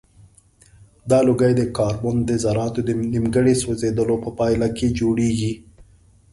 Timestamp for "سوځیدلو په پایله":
3.63-4.67